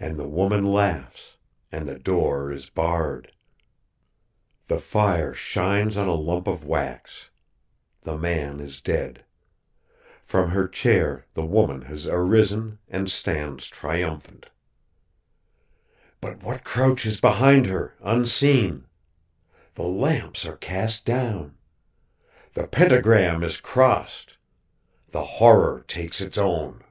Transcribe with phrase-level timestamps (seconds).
[0.00, 1.36] And the woman laughs,
[1.70, 3.30] and the door is barred.
[4.66, 7.30] "The fire shines on a lump of wax.
[8.00, 9.24] The man is dead.
[10.24, 14.46] From her chair the woman has arisen and stands, triumphant.
[16.20, 18.88] "_But what crouches behind her, unseen?
[19.76, 21.56] The lamps are cast down!
[22.54, 24.34] The pentagram is crossed!
[25.12, 26.82] The Horror takes its own.